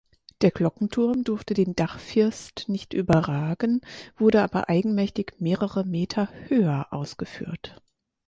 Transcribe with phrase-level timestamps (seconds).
[0.41, 3.81] Der Glockenturm durfte den Dachfirst nicht überragen,
[4.17, 7.79] wurde aber eigenmächtig mehrere Meter höher ausgeführt.